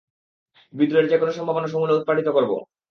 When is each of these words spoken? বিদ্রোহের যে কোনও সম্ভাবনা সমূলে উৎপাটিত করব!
বিদ্রোহের 0.73 1.09
যে 1.09 1.17
কোনও 1.17 1.37
সম্ভাবনা 1.37 1.67
সমূলে 1.67 1.97
উৎপাটিত 1.97 2.27
করব! 2.33 2.51